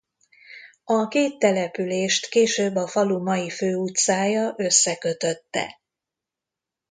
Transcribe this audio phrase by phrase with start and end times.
[0.83, 5.79] A két települést később a falu mai főutcája összekötötte.